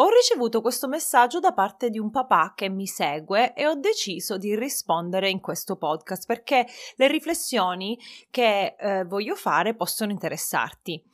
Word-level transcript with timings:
Ho 0.00 0.08
ricevuto 0.08 0.62
questo 0.62 0.88
messaggio 0.88 1.40
da 1.40 1.52
parte 1.52 1.90
di 1.90 1.98
un 1.98 2.10
papà 2.10 2.54
che 2.56 2.70
mi 2.70 2.86
segue 2.86 3.52
e 3.52 3.66
ho 3.66 3.74
deciso 3.74 4.38
di 4.38 4.56
rispondere 4.56 5.28
in 5.28 5.40
questo 5.40 5.76
podcast 5.76 6.24
perché 6.24 6.66
le 6.96 7.06
riflessioni 7.06 7.98
che 8.30 8.76
eh, 8.78 9.04
voglio 9.04 9.34
fare 9.34 9.74
possono 9.74 10.10
interessarti. 10.10 11.04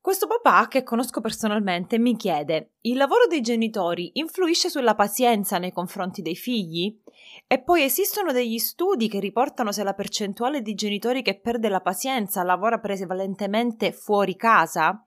Questo 0.00 0.26
papà, 0.28 0.66
che 0.66 0.82
conosco 0.82 1.20
personalmente, 1.20 1.98
mi 1.98 2.16
chiede: 2.16 2.76
il 2.82 2.96
lavoro 2.96 3.26
dei 3.26 3.42
genitori 3.42 4.12
influisce 4.14 4.70
sulla 4.70 4.94
pazienza 4.94 5.58
nei 5.58 5.72
confronti 5.72 6.22
dei 6.22 6.36
figli? 6.36 6.98
E 7.46 7.60
poi 7.60 7.82
esistono 7.82 8.32
degli 8.32 8.58
studi 8.58 9.08
che 9.08 9.20
riportano 9.20 9.72
se 9.72 9.82
la 9.82 9.92
percentuale 9.92 10.62
di 10.62 10.74
genitori 10.74 11.20
che 11.20 11.38
perde 11.38 11.68
la 11.68 11.80
pazienza 11.80 12.42
lavora 12.44 12.78
prevalentemente 12.78 13.92
fuori 13.92 14.36
casa? 14.36 15.04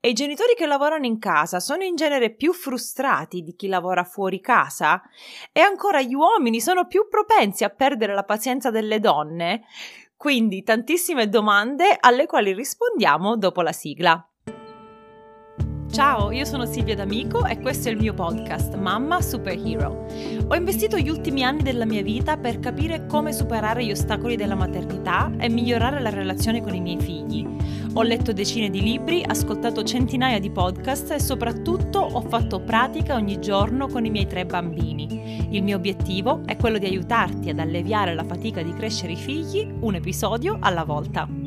E 0.00 0.08
i 0.08 0.12
genitori 0.12 0.54
che 0.56 0.66
lavorano 0.66 1.06
in 1.06 1.18
casa 1.18 1.60
sono 1.60 1.82
in 1.82 1.94
genere 1.94 2.34
più 2.34 2.52
frustrati 2.52 3.42
di 3.42 3.54
chi 3.54 3.68
lavora 3.68 4.04
fuori 4.04 4.40
casa? 4.40 5.02
E 5.52 5.60
ancora 5.60 6.02
gli 6.02 6.14
uomini 6.14 6.60
sono 6.60 6.86
più 6.86 7.08
propensi 7.08 7.64
a 7.64 7.70
perdere 7.70 8.14
la 8.14 8.24
pazienza 8.24 8.70
delle 8.70 8.98
donne? 8.98 9.62
Quindi 10.16 10.62
tantissime 10.62 11.28
domande 11.28 11.96
alle 11.98 12.26
quali 12.26 12.52
rispondiamo 12.52 13.36
dopo 13.36 13.60
la 13.60 13.72
sigla. 13.72 14.26
Ciao, 15.92 16.30
io 16.30 16.46
sono 16.46 16.64
Silvia 16.64 16.94
D'Amico 16.94 17.44
e 17.44 17.60
questo 17.60 17.88
è 17.88 17.90
il 17.92 17.98
mio 17.98 18.14
podcast 18.14 18.76
Mamma 18.76 19.20
Superhero. 19.20 20.06
Ho 20.48 20.54
investito 20.54 20.96
gli 20.96 21.10
ultimi 21.10 21.44
anni 21.44 21.62
della 21.62 21.84
mia 21.84 22.00
vita 22.00 22.38
per 22.38 22.60
capire 22.60 23.04
come 23.04 23.34
superare 23.34 23.84
gli 23.84 23.90
ostacoli 23.90 24.36
della 24.36 24.54
maternità 24.54 25.30
e 25.38 25.50
migliorare 25.50 26.00
la 26.00 26.08
relazione 26.08 26.62
con 26.62 26.74
i 26.74 26.80
miei 26.80 26.98
figli. 26.98 27.46
Ho 27.94 28.00
letto 28.00 28.32
decine 28.32 28.70
di 28.70 28.80
libri, 28.80 29.22
ascoltato 29.22 29.82
centinaia 29.82 30.38
di 30.40 30.50
podcast 30.50 31.10
e 31.10 31.20
soprattutto 31.20 31.98
ho 31.98 32.22
fatto 32.22 32.62
pratica 32.62 33.16
ogni 33.16 33.38
giorno 33.38 33.86
con 33.86 34.06
i 34.06 34.10
miei 34.10 34.26
tre 34.26 34.46
bambini. 34.46 35.46
Il 35.54 35.62
mio 35.62 35.76
obiettivo 35.76 36.40
è 36.46 36.56
quello 36.56 36.78
di 36.78 36.86
aiutarti 36.86 37.50
ad 37.50 37.58
alleviare 37.58 38.14
la 38.14 38.24
fatica 38.24 38.62
di 38.62 38.72
crescere 38.72 39.12
i 39.12 39.16
figli 39.16 39.70
un 39.80 39.94
episodio 39.94 40.56
alla 40.58 40.84
volta. 40.84 41.41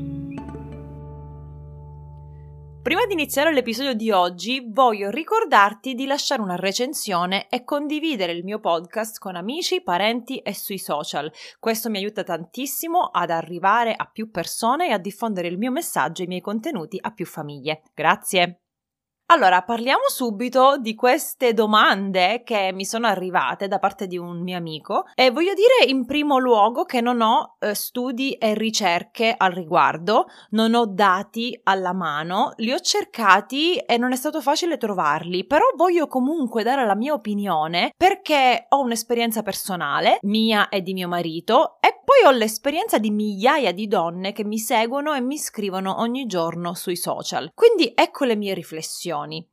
Prima 2.86 3.03
di 3.08 3.14
iniziare 3.14 3.52
l'episodio 3.52 3.95
di 3.95 4.11
oggi 4.11 4.64
voglio 4.64 5.09
ricordarti 5.09 5.95
di 5.95 6.05
lasciare 6.05 6.44
una 6.44 6.55
recensione 6.55 7.50
e 7.50 7.64
condividere 7.64 8.31
il 8.31 8.44
mio 8.44 8.59
podcast 8.59 9.17
con 9.17 9.36
amici, 9.36 9.81
parenti 9.81 10.38
e 10.38 10.53
sui 10.53 10.78
social. 10.78 11.31
Questo 11.59 11.89
mi 11.89 11.97
aiuta 11.97 12.22
tantissimo 12.22 13.00
ad 13.06 13.31
arrivare 13.31 13.95
a 13.97 14.06
più 14.06 14.30
persone 14.30 14.89
e 14.89 14.91
a 14.91 15.00
diffondere 15.00 15.47
il 15.47 15.58
mio 15.58 15.72
messaggio 15.72 16.22
e 16.22 16.25
i 16.25 16.28
miei 16.28 16.41
contenuti 16.41 17.00
a 17.02 17.09
più 17.09 17.25
famiglie. 17.25 17.81
Grazie! 17.95 18.64
Allora, 19.29 19.63
parliamo 19.63 20.03
subito 20.07 20.77
di 20.77 20.93
queste 20.93 21.55
domande 21.55 22.43
che 22.45 22.71
mi 22.71 22.85
sono 22.85 23.07
arrivate 23.07 23.67
da 23.67 23.79
parte 23.79 24.05
di 24.05 24.19
un 24.19 24.43
mio 24.43 24.55
amico 24.55 25.05
e 25.15 25.31
voglio 25.31 25.55
dire 25.55 25.91
in 25.91 26.05
primo 26.05 26.37
luogo 26.37 26.83
che 26.83 27.01
non 27.01 27.21
ho 27.21 27.55
eh, 27.59 27.73
studi 27.73 28.33
e 28.33 28.53
ricerche 28.53 29.33
al 29.35 29.51
riguardo, 29.51 30.27
non 30.51 30.75
ho 30.75 30.85
dati 30.85 31.59
alla 31.63 31.91
mano, 31.91 32.53
li 32.57 32.71
ho 32.71 32.79
cercati 32.79 33.77
e 33.77 33.97
non 33.97 34.11
è 34.11 34.15
stato 34.15 34.41
facile 34.41 34.77
trovarli, 34.77 35.43
però 35.47 35.65
voglio 35.75 36.05
comunque 36.05 36.61
dare 36.61 36.85
la 36.85 36.95
mia 36.95 37.13
opinione 37.13 37.93
perché 37.97 38.67
ho 38.69 38.79
un'esperienza 38.81 39.41
personale, 39.41 40.19
mia 40.21 40.69
e 40.69 40.83
di 40.83 40.93
mio 40.93 41.07
marito, 41.07 41.77
e 41.79 41.99
poi 42.05 42.31
ho 42.31 42.37
l'esperienza 42.37 42.99
di 42.99 43.09
migliaia 43.09 43.71
di 43.71 43.87
donne 43.87 44.33
che 44.33 44.43
mi 44.43 44.59
seguono 44.59 45.15
e 45.15 45.21
mi 45.21 45.39
scrivono 45.39 45.99
ogni 45.99 46.27
giorno 46.27 46.75
sui 46.75 46.95
social. 46.95 47.49
Quindi 47.55 47.91
ecco 47.95 48.25
le 48.25 48.35
mie 48.35 48.53
riflessioni. 48.53 49.13
azioni. 49.16 49.47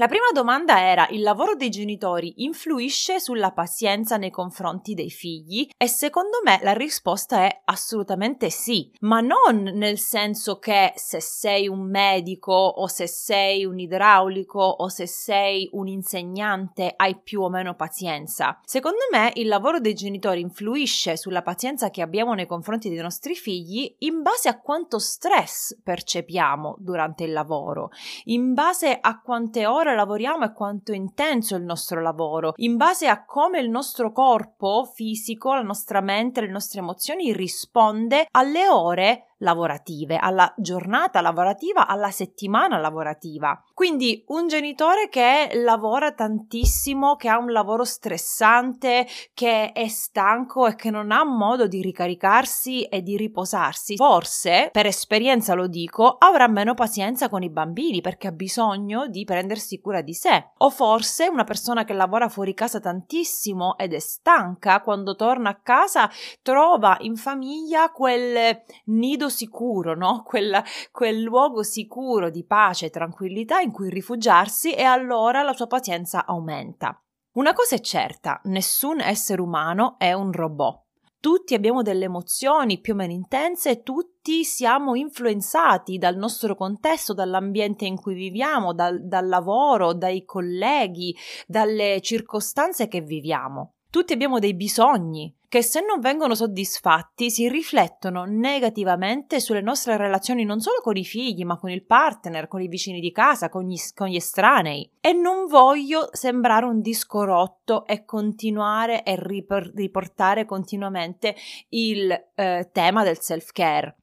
La 0.00 0.08
prima 0.08 0.30
domanda 0.32 0.80
era 0.80 1.06
il 1.10 1.20
lavoro 1.20 1.54
dei 1.54 1.68
genitori 1.68 2.32
influisce 2.36 3.20
sulla 3.20 3.50
pazienza 3.50 4.16
nei 4.16 4.30
confronti 4.30 4.94
dei 4.94 5.10
figli 5.10 5.68
e 5.76 5.88
secondo 5.88 6.40
me 6.42 6.58
la 6.62 6.72
risposta 6.72 7.44
è 7.44 7.60
assolutamente 7.66 8.48
sì, 8.48 8.90
ma 9.00 9.20
non 9.20 9.60
nel 9.74 9.98
senso 9.98 10.58
che 10.58 10.94
se 10.96 11.20
sei 11.20 11.68
un 11.68 11.80
medico 11.80 12.50
o 12.50 12.86
se 12.86 13.06
sei 13.06 13.66
un 13.66 13.78
idraulico 13.78 14.62
o 14.62 14.88
se 14.88 15.06
sei 15.06 15.68
un 15.72 15.86
insegnante 15.86 16.94
hai 16.96 17.20
più 17.20 17.42
o 17.42 17.50
meno 17.50 17.74
pazienza. 17.74 18.58
Secondo 18.64 19.04
me 19.10 19.32
il 19.34 19.48
lavoro 19.48 19.80
dei 19.80 19.92
genitori 19.92 20.40
influisce 20.40 21.18
sulla 21.18 21.42
pazienza 21.42 21.90
che 21.90 22.00
abbiamo 22.00 22.32
nei 22.32 22.46
confronti 22.46 22.88
dei 22.88 23.02
nostri 23.02 23.34
figli 23.34 23.94
in 23.98 24.22
base 24.22 24.48
a 24.48 24.58
quanto 24.58 24.98
stress 24.98 25.76
percepiamo 25.82 26.76
durante 26.78 27.24
il 27.24 27.32
lavoro, 27.32 27.90
in 28.24 28.54
base 28.54 28.96
a 28.98 29.20
quante 29.20 29.66
ore 29.66 29.88
ore 29.90 29.96
lavoriamo 29.96 30.44
e 30.44 30.52
quanto 30.52 30.92
è 30.92 30.96
intenso 30.96 31.56
il 31.56 31.64
nostro 31.64 32.00
lavoro, 32.00 32.52
in 32.56 32.76
base 32.76 33.08
a 33.08 33.24
come 33.24 33.60
il 33.60 33.68
nostro 33.68 34.12
corpo 34.12 34.84
fisico, 34.84 35.54
la 35.54 35.62
nostra 35.62 36.00
mente, 36.00 36.40
le 36.40 36.50
nostre 36.50 36.80
emozioni 36.80 37.32
risponde 37.32 38.26
alle 38.30 38.68
ore 38.68 39.24
lavorative, 39.40 40.16
alla 40.16 40.52
giornata 40.56 41.20
lavorativa, 41.20 41.86
alla 41.86 42.10
settimana 42.10 42.78
lavorativa. 42.78 43.62
Quindi 43.74 44.24
un 44.28 44.48
genitore 44.48 45.08
che 45.08 45.50
lavora 45.54 46.12
tantissimo, 46.12 47.16
che 47.16 47.28
ha 47.28 47.38
un 47.38 47.50
lavoro 47.50 47.84
stressante, 47.84 49.06
che 49.34 49.72
è 49.72 49.88
stanco 49.88 50.66
e 50.66 50.74
che 50.74 50.90
non 50.90 51.10
ha 51.10 51.24
modo 51.24 51.66
di 51.66 51.80
ricaricarsi 51.80 52.84
e 52.84 53.02
di 53.02 53.16
riposarsi, 53.16 53.96
forse, 53.96 54.68
per 54.72 54.86
esperienza 54.86 55.54
lo 55.54 55.66
dico, 55.66 56.16
avrà 56.18 56.46
meno 56.48 56.74
pazienza 56.74 57.28
con 57.28 57.42
i 57.42 57.50
bambini 57.50 58.00
perché 58.00 58.28
ha 58.28 58.32
bisogno 58.32 59.06
di 59.06 59.24
prendersi 59.24 59.80
cura 59.80 60.02
di 60.02 60.14
sé. 60.14 60.50
O 60.58 60.70
forse 60.70 61.28
una 61.28 61.44
persona 61.44 61.84
che 61.84 61.94
lavora 61.94 62.28
fuori 62.28 62.52
casa 62.54 62.80
tantissimo 62.80 63.78
ed 63.78 63.94
è 63.94 63.98
stanca, 63.98 64.80
quando 64.80 65.16
torna 65.16 65.50
a 65.50 65.60
casa 65.60 66.10
trova 66.42 66.96
in 67.00 67.16
famiglia 67.16 67.90
quel 67.90 68.62
nido 68.86 69.28
sicuro, 69.30 69.96
no? 69.96 70.22
Quella, 70.28 70.62
quel 70.92 71.22
luogo 71.22 71.62
sicuro 71.62 72.28
di 72.28 72.44
pace 72.44 72.86
e 72.86 72.90
tranquillità 72.90 73.60
in 73.60 73.72
cui 73.72 73.88
rifugiarsi 73.88 74.74
e 74.74 74.82
allora 74.82 75.42
la 75.42 75.54
sua 75.54 75.66
pazienza 75.66 76.26
aumenta. 76.26 77.02
Una 77.32 77.54
cosa 77.54 77.76
è 77.76 77.80
certa, 77.80 78.40
nessun 78.44 79.00
essere 79.00 79.40
umano 79.40 79.94
è 79.98 80.12
un 80.12 80.32
robot. 80.32 80.82
Tutti 81.20 81.54
abbiamo 81.54 81.82
delle 81.82 82.06
emozioni 82.06 82.80
più 82.80 82.94
o 82.94 82.96
meno 82.96 83.12
intense 83.12 83.82
tutti 83.82 84.42
siamo 84.42 84.94
influenzati 84.94 85.98
dal 85.98 86.16
nostro 86.16 86.54
contesto, 86.56 87.12
dall'ambiente 87.12 87.84
in 87.84 87.96
cui 87.96 88.14
viviamo, 88.14 88.72
dal, 88.72 89.06
dal 89.06 89.28
lavoro, 89.28 89.92
dai 89.92 90.24
colleghi, 90.24 91.14
dalle 91.46 92.00
circostanze 92.00 92.88
che 92.88 93.02
viviamo. 93.02 93.74
Tutti 93.90 94.12
abbiamo 94.12 94.38
dei 94.38 94.54
bisogni 94.54 95.34
che 95.48 95.62
se 95.62 95.80
non 95.84 95.98
vengono 95.98 96.36
soddisfatti 96.36 97.28
si 97.28 97.48
riflettono 97.48 98.22
negativamente 98.24 99.40
sulle 99.40 99.60
nostre 99.60 99.96
relazioni 99.96 100.44
non 100.44 100.60
solo 100.60 100.80
con 100.80 100.96
i 100.96 101.04
figli, 101.04 101.44
ma 101.44 101.58
con 101.58 101.70
il 101.70 101.84
partner, 101.84 102.46
con 102.46 102.60
i 102.60 102.68
vicini 102.68 103.00
di 103.00 103.10
casa, 103.10 103.48
con 103.48 103.64
gli, 103.64 103.74
con 103.92 104.06
gli 104.06 104.14
estranei. 104.14 104.88
E 105.00 105.12
non 105.12 105.46
voglio 105.46 106.08
sembrare 106.12 106.66
un 106.66 106.80
disco 106.80 107.24
rotto 107.24 107.84
e 107.84 108.04
continuare 108.04 109.02
e 109.02 109.16
riportare 109.18 110.44
continuamente 110.44 111.34
il 111.70 112.12
eh, 112.36 112.68
tema 112.72 113.02
del 113.02 113.18
self-care. 113.18 113.96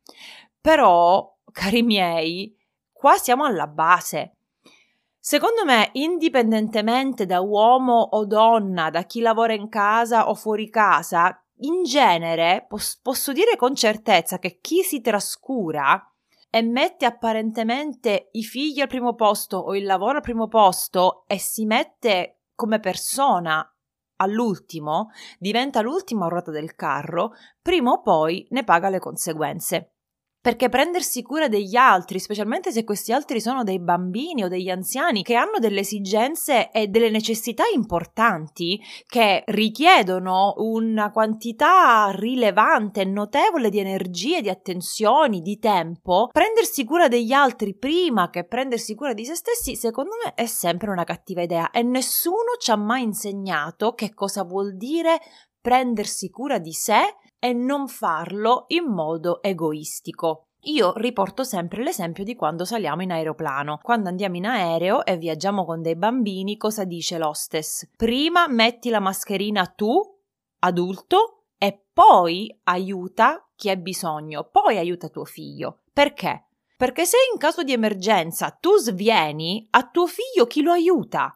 Però, 0.59 1.33
cari 1.49 1.81
miei, 1.81 2.53
qua 2.91 3.15
siamo 3.15 3.45
alla 3.45 3.67
base. 3.67 4.33
Secondo 5.29 5.65
me, 5.65 5.89
indipendentemente 5.91 7.25
da 7.25 7.41
uomo 7.41 7.99
o 8.11 8.25
donna, 8.25 8.89
da 8.89 9.03
chi 9.03 9.19
lavora 9.19 9.51
in 9.51 9.67
casa 9.67 10.29
o 10.29 10.35
fuori 10.35 10.69
casa, 10.69 11.37
in 11.63 11.83
genere 11.83 12.65
pos- 12.65 12.97
posso 13.01 13.33
dire 13.33 13.57
con 13.57 13.75
certezza 13.75 14.39
che 14.39 14.59
chi 14.61 14.83
si 14.83 15.01
trascura 15.01 16.01
e 16.49 16.61
mette 16.61 17.05
apparentemente 17.05 18.29
i 18.31 18.43
figli 18.43 18.79
al 18.79 18.87
primo 18.87 19.15
posto 19.15 19.57
o 19.57 19.75
il 19.75 19.83
lavoro 19.83 20.15
al 20.15 20.23
primo 20.23 20.47
posto 20.47 21.25
e 21.27 21.37
si 21.39 21.65
mette 21.65 22.43
come 22.55 22.79
persona 22.79 23.69
all'ultimo, 24.19 25.09
diventa 25.39 25.81
l'ultima 25.81 26.29
ruota 26.29 26.51
del 26.51 26.73
carro, 26.73 27.33
prima 27.61 27.91
o 27.91 28.01
poi 28.01 28.47
ne 28.51 28.63
paga 28.63 28.87
le 28.87 28.99
conseguenze 28.99 29.96
perché 30.39 30.69
prendersi 30.69 31.21
cura 31.21 31.47
degli 31.47 31.75
altri, 31.75 32.19
specialmente 32.19 32.71
se 32.71 32.83
questi 32.83 33.11
altri 33.11 33.41
sono 33.41 33.63
dei 33.63 33.79
bambini 33.79 34.43
o 34.43 34.47
degli 34.47 34.69
anziani 34.69 35.23
che 35.23 35.35
hanno 35.35 35.59
delle 35.59 35.81
esigenze 35.81 36.71
e 36.71 36.87
delle 36.87 37.09
necessità 37.09 37.63
importanti 37.73 38.79
che 39.05 39.43
richiedono 39.47 40.53
una 40.57 41.11
quantità 41.11 42.11
rilevante 42.11 43.03
notevole 43.03 43.69
di 43.69 43.79
energie, 43.79 44.41
di 44.41 44.49
attenzioni, 44.49 45.41
di 45.41 45.59
tempo, 45.59 46.29
prendersi 46.31 46.85
cura 46.85 47.07
degli 47.07 47.33
altri 47.33 47.75
prima 47.75 48.29
che 48.29 48.45
prendersi 48.45 48.95
cura 48.95 49.13
di 49.13 49.25
se 49.25 49.35
stessi, 49.35 49.75
secondo 49.75 50.11
me 50.23 50.33
è 50.33 50.45
sempre 50.45 50.91
una 50.91 51.03
cattiva 51.03 51.41
idea. 51.41 51.71
E 51.71 51.81
nessuno 51.81 52.55
ci 52.59 52.71
ha 52.71 52.77
mai 52.77 53.03
insegnato 53.03 53.93
che 53.93 54.13
cosa 54.13 54.43
vuol 54.43 54.77
dire 54.77 55.19
prendersi 55.59 56.29
cura 56.29 56.59
di 56.59 56.71
sé 56.71 57.15
e 57.39 57.53
non 57.53 57.87
farlo 57.87 58.65
in 58.67 58.85
modo 58.85 59.41
egoistico. 59.41 60.47
io 60.67 60.93
riporto 60.97 61.43
sempre 61.43 61.83
l'esempio 61.83 62.23
di 62.23 62.35
quando 62.35 62.65
saliamo 62.65 63.01
in 63.01 63.11
aeroplano. 63.11 63.79
Quando 63.81 64.09
andiamo 64.09 64.35
in 64.35 64.45
aereo 64.45 65.05
e 65.05 65.15
viaggiamo 65.17 65.63
con 65.65 65.81
dei 65.81 65.95
bambini, 65.95 66.57
cosa 66.57 66.83
dice 66.83 67.17
l'hostess? 67.17 67.89
Prima 67.95 68.47
metti 68.47 68.89
la 68.89 68.99
mascherina 68.99 69.65
tu, 69.67 70.01
adulto, 70.59 71.45
e 71.57 71.85
poi 71.91 72.55
aiuta 72.63 73.49
chi 73.55 73.69
ha 73.69 73.75
bisogno, 73.75 74.49
poi 74.51 74.77
aiuta 74.77 75.09
tuo 75.09 75.25
figlio. 75.25 75.83
Perché? 75.93 76.47
Perché 76.77 77.05
se 77.05 77.17
in 77.33 77.39
caso 77.39 77.63
di 77.63 77.73
emergenza 77.73 78.51
tu 78.51 78.77
svieni, 78.77 79.67
a 79.71 79.89
tuo 79.89 80.05
figlio 80.05 80.45
chi 80.45 80.61
lo 80.61 80.71
aiuta? 80.71 81.35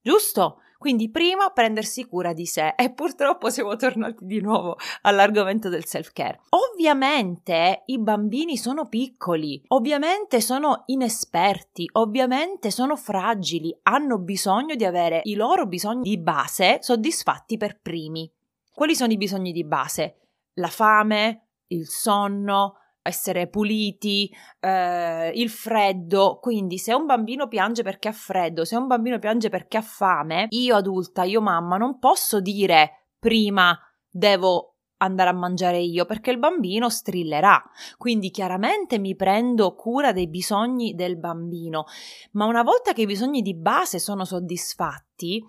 Giusto? 0.00 0.61
Quindi 0.82 1.10
prima 1.10 1.50
prendersi 1.50 2.06
cura 2.06 2.32
di 2.32 2.44
sé 2.44 2.74
e 2.76 2.90
purtroppo 2.90 3.50
siamo 3.50 3.76
tornati 3.76 4.26
di 4.26 4.40
nuovo 4.40 4.76
all'argomento 5.02 5.68
del 5.68 5.84
self-care. 5.84 6.40
Ovviamente 6.48 7.84
i 7.86 8.00
bambini 8.00 8.56
sono 8.56 8.88
piccoli, 8.88 9.62
ovviamente 9.68 10.40
sono 10.40 10.82
inesperti, 10.86 11.88
ovviamente 11.92 12.72
sono 12.72 12.96
fragili, 12.96 13.72
hanno 13.82 14.18
bisogno 14.18 14.74
di 14.74 14.84
avere 14.84 15.20
i 15.22 15.36
loro 15.36 15.66
bisogni 15.66 16.02
di 16.02 16.18
base 16.18 16.78
soddisfatti 16.80 17.56
per 17.56 17.78
primi. 17.80 18.28
Quali 18.74 18.96
sono 18.96 19.12
i 19.12 19.16
bisogni 19.16 19.52
di 19.52 19.62
base? 19.62 20.16
La 20.54 20.66
fame, 20.66 21.42
il 21.68 21.86
sonno, 21.86 22.78
essere 23.02 23.48
puliti, 23.48 24.30
eh, 24.60 25.32
il 25.34 25.50
freddo. 25.50 26.38
Quindi, 26.40 26.78
se 26.78 26.94
un 26.94 27.06
bambino 27.06 27.48
piange 27.48 27.82
perché 27.82 28.08
ha 28.08 28.12
freddo, 28.12 28.64
se 28.64 28.76
un 28.76 28.86
bambino 28.86 29.18
piange 29.18 29.48
perché 29.48 29.76
ha 29.76 29.82
fame, 29.82 30.46
io 30.50 30.76
adulta, 30.76 31.24
io 31.24 31.40
mamma, 31.40 31.76
non 31.76 31.98
posso 31.98 32.40
dire 32.40 33.08
prima 33.18 33.78
devo 34.08 34.72
andare 35.02 35.30
a 35.30 35.34
mangiare 35.34 35.80
io 35.80 36.04
perché 36.04 36.30
il 36.30 36.38
bambino 36.38 36.88
strillerà. 36.88 37.62
Quindi 37.98 38.30
chiaramente 38.30 38.98
mi 38.98 39.14
prendo 39.16 39.74
cura 39.74 40.12
dei 40.12 40.28
bisogni 40.28 40.94
del 40.94 41.18
bambino, 41.18 41.84
ma 42.32 42.46
una 42.46 42.62
volta 42.62 42.92
che 42.92 43.02
i 43.02 43.06
bisogni 43.06 43.42
di 43.42 43.54
base 43.54 43.98
sono 43.98 44.24
soddisfatti, 44.24 45.44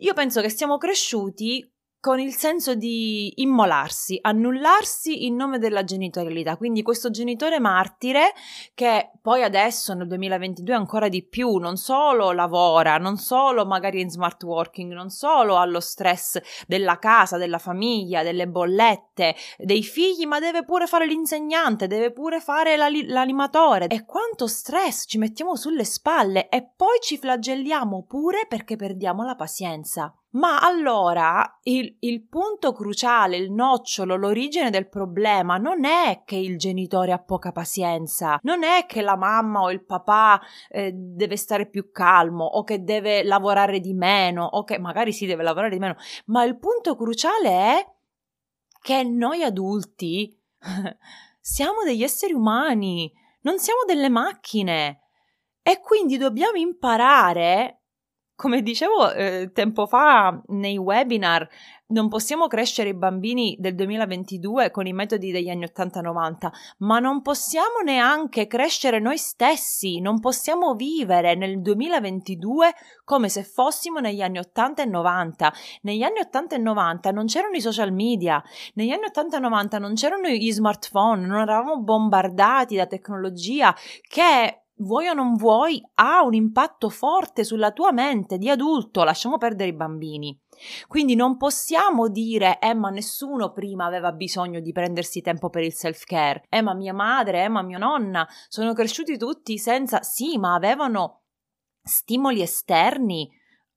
io 0.00 0.12
penso 0.12 0.40
che 0.40 0.50
siamo 0.50 0.76
cresciuti 0.76 1.72
con 2.06 2.20
il 2.20 2.36
senso 2.36 2.76
di 2.76 3.32
immolarsi, 3.42 4.16
annullarsi 4.22 5.26
in 5.26 5.34
nome 5.34 5.58
della 5.58 5.82
genitorialità. 5.82 6.56
Quindi 6.56 6.82
questo 6.82 7.10
genitore 7.10 7.58
martire 7.58 8.32
che 8.74 9.10
poi 9.20 9.42
adesso 9.42 9.92
nel 9.92 10.06
2022 10.06 10.72
ancora 10.72 11.08
di 11.08 11.24
più 11.24 11.56
non 11.56 11.76
solo 11.76 12.30
lavora, 12.30 12.96
non 12.98 13.16
solo 13.16 13.66
magari 13.66 14.00
in 14.02 14.08
smart 14.08 14.40
working, 14.44 14.92
non 14.92 15.10
solo 15.10 15.56
ha 15.56 15.64
lo 15.64 15.80
stress 15.80 16.38
della 16.68 17.00
casa, 17.00 17.38
della 17.38 17.58
famiglia, 17.58 18.22
delle 18.22 18.46
bollette, 18.46 19.34
dei 19.58 19.82
figli, 19.82 20.26
ma 20.26 20.38
deve 20.38 20.64
pure 20.64 20.86
fare 20.86 21.06
l'insegnante, 21.06 21.88
deve 21.88 22.12
pure 22.12 22.38
fare 22.38 22.76
l'animatore. 22.76 23.88
E 23.88 24.04
quanto 24.04 24.46
stress 24.46 25.06
ci 25.08 25.18
mettiamo 25.18 25.56
sulle 25.56 25.84
spalle 25.84 26.48
e 26.50 26.70
poi 26.76 26.98
ci 27.00 27.18
flagelliamo 27.18 28.04
pure 28.06 28.46
perché 28.46 28.76
perdiamo 28.76 29.24
la 29.24 29.34
pazienza. 29.34 30.14
Ma 30.30 30.58
allora 30.60 31.58
il, 31.62 31.96
il, 32.00 32.26
punto 32.26 32.72
cruciale, 32.72 33.36
il 33.36 33.50
nocciolo, 33.50 34.16
l'origine 34.16 34.68
del 34.68 34.88
problema 34.88 35.56
non 35.56 35.84
è 35.84 36.22
che 36.26 36.36
il 36.36 36.58
genitore 36.58 37.12
ha 37.12 37.22
poca 37.22 37.52
pazienza, 37.52 38.38
non 38.42 38.62
è 38.62 38.84
che 38.86 39.00
la 39.00 39.16
mamma 39.16 39.60
o 39.60 39.70
il 39.70 39.84
papà 39.84 40.40
eh, 40.68 40.92
deve 40.92 41.36
stare 41.36 41.68
più 41.68 41.90
calmo 41.90 42.44
o 42.44 42.64
che 42.64 42.82
deve 42.82 43.22
lavorare 43.22 43.80
di 43.80 43.94
meno 43.94 44.44
o 44.44 44.64
che 44.64 44.78
magari 44.78 45.12
si 45.12 45.24
deve 45.24 45.42
lavorare 45.42 45.72
di 45.72 45.78
meno, 45.78 45.96
ma 46.26 46.44
il 46.44 46.58
punto 46.58 46.96
cruciale 46.96 47.48
è 47.48 47.94
che 48.82 49.04
noi 49.04 49.42
adulti 49.42 50.38
siamo 51.40 51.82
degli 51.82 52.02
esseri 52.02 52.34
umani, 52.34 53.10
non 53.42 53.58
siamo 53.58 53.84
delle 53.86 54.10
macchine 54.10 55.00
e 55.62 55.80
quindi 55.80 56.18
dobbiamo 56.18 56.58
imparare 56.58 57.84
come 58.36 58.60
dicevo 58.60 59.12
eh, 59.12 59.50
tempo 59.52 59.86
fa 59.86 60.38
nei 60.48 60.76
webinar, 60.76 61.48
non 61.88 62.08
possiamo 62.08 62.48
crescere 62.48 62.90
i 62.90 62.94
bambini 62.94 63.56
del 63.58 63.74
2022 63.74 64.70
con 64.70 64.86
i 64.86 64.92
metodi 64.92 65.30
degli 65.30 65.48
anni 65.48 65.64
80-90, 65.64 66.48
ma 66.78 66.98
non 66.98 67.22
possiamo 67.22 67.78
neanche 67.82 68.46
crescere 68.46 68.98
noi 68.98 69.16
stessi, 69.16 70.00
non 70.00 70.20
possiamo 70.20 70.74
vivere 70.74 71.34
nel 71.34 71.62
2022 71.62 72.74
come 73.04 73.30
se 73.30 73.42
fossimo 73.42 74.00
negli 74.00 74.20
anni 74.20 74.38
80 74.38 74.82
e 74.82 74.86
90. 74.86 75.52
Negli 75.82 76.02
anni 76.02 76.18
80 76.20 76.56
e 76.56 76.58
90 76.58 77.10
non 77.12 77.26
c'erano 77.26 77.56
i 77.56 77.60
social 77.62 77.92
media, 77.92 78.42
negli 78.74 78.90
anni 78.90 79.06
80 79.06 79.36
e 79.36 79.40
90 79.40 79.78
non 79.78 79.94
c'erano 79.94 80.28
gli 80.28 80.52
smartphone, 80.52 81.26
non 81.26 81.40
eravamo 81.40 81.80
bombardati 81.80 82.76
da 82.76 82.86
tecnologia 82.86 83.74
che 84.06 84.65
vuoi 84.76 85.08
o 85.08 85.14
non 85.14 85.34
vuoi, 85.34 85.82
ha 85.94 86.22
un 86.22 86.34
impatto 86.34 86.88
forte 86.88 87.44
sulla 87.44 87.72
tua 87.72 87.92
mente 87.92 88.38
di 88.38 88.50
adulto, 88.50 89.04
lasciamo 89.04 89.38
perdere 89.38 89.70
i 89.70 89.74
bambini. 89.74 90.38
Quindi 90.86 91.14
non 91.14 91.36
possiamo 91.36 92.08
dire, 92.08 92.58
eh 92.60 92.74
ma 92.74 92.90
nessuno 92.90 93.52
prima 93.52 93.84
aveva 93.84 94.12
bisogno 94.12 94.60
di 94.60 94.72
prendersi 94.72 95.20
tempo 95.20 95.50
per 95.50 95.62
il 95.62 95.72
self-care, 95.72 96.44
eh 96.48 96.62
ma 96.62 96.74
mia 96.74 96.94
madre, 96.94 97.44
eh 97.44 97.48
ma 97.48 97.62
mia 97.62 97.78
nonna, 97.78 98.26
sono 98.48 98.72
cresciuti 98.72 99.16
tutti 99.16 99.58
senza, 99.58 100.02
sì, 100.02 100.38
ma 100.38 100.54
avevano 100.54 101.22
stimoli 101.82 102.40
esterni 102.42 103.30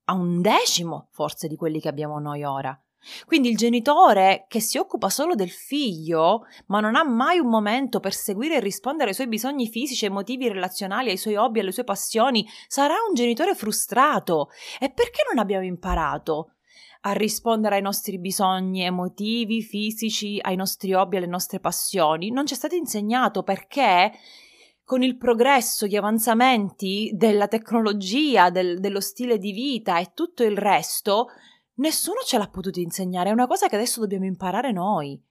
a 0.06 0.14
un 0.14 0.42
decimo 0.42 1.10
forse 1.12 1.48
di 1.48 1.56
quelli 1.56 1.80
che 1.80 1.90
abbiamo 1.90 2.20
noi 2.20 2.44
ora. 2.44 2.78
Quindi 3.26 3.50
il 3.50 3.58
genitore 3.58 4.46
che 4.48 4.60
si 4.60 4.78
occupa 4.78 5.10
solo 5.10 5.36
del 5.36 5.50
figlio, 5.50 6.46
ma 6.68 6.80
non 6.80 6.96
ha 6.96 7.04
mai 7.04 7.40
un 7.40 7.48
momento 7.48 8.00
per 8.00 8.14
seguire 8.14 8.56
e 8.56 8.60
rispondere 8.60 9.10
ai 9.10 9.16
suoi 9.16 9.28
bisogni 9.28 9.68
fisici, 9.68 10.06
emotivi, 10.06 10.48
relazionali, 10.48 11.10
ai 11.10 11.18
suoi 11.18 11.36
hobby, 11.36 11.60
alle 11.60 11.72
sue 11.72 11.84
passioni, 11.84 12.48
sarà 12.68 12.96
un 13.08 13.14
genitore 13.14 13.56
frustrato. 13.56 14.50
E 14.80 14.92
perché 14.92 15.24
non 15.30 15.40
abbiamo 15.40 15.66
imparato? 15.66 16.54
a 17.02 17.14
rispondere 17.14 17.76
ai 17.76 17.82
nostri 17.82 18.20
bisogni 18.20 18.82
emotivi, 18.82 19.62
fisici, 19.62 20.38
ai 20.42 20.58
nostri 20.58 20.94
hobby, 20.94 21.16
alle 21.16 21.28
nostre 21.28 21.62
passioni, 21.62 22.30
non 22.30 22.46
ci 22.46 22.56
è 22.56 22.58
stato 22.58 22.76
insegnato 22.76 23.42
perché 23.42 24.12
con 24.84 25.04
il 25.04 25.18
progresso, 25.18 25.86
gli 25.86 25.96
avanzamenti 25.96 27.12
della 27.14 27.48
tecnologia, 27.48 28.50
del, 28.50 28.80
dello 28.80 29.00
stile 29.00 29.38
di 29.38 29.52
vita 29.52 30.00
e 30.00 30.12
tutto 30.14 30.44
il 30.44 30.58
resto, 30.58 31.28
Nessuno 31.80 32.20
ce 32.26 32.38
l'ha 32.38 32.50
potuto 32.50 32.82
insegnare, 32.82 33.30
è 33.30 33.34
una 33.34 33.48
cosa 33.48 33.68
che 33.68 33.76
adesso 33.76 34.02
dobbiamo 34.02 34.26
imparare 34.26 34.74
noi. 34.74 35.22